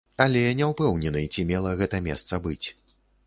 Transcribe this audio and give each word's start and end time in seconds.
Але 0.23 0.39
не 0.59 0.69
ўпэўнены, 0.69 1.21
ці 1.35 1.45
мела 1.51 1.75
гэта 1.83 2.01
месца 2.09 2.43
быць. 2.47 2.67